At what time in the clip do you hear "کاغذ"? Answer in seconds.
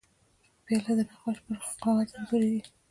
1.83-2.09